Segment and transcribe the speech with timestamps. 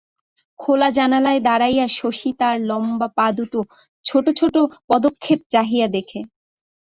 [0.59, 3.65] খোলা জানালায় দাড়াইয়া শশী তার লম্বা পা দুটির
[4.05, 4.55] ছোট ছোট
[4.89, 6.19] পদক্ষেপ চাহিয়া দেখে।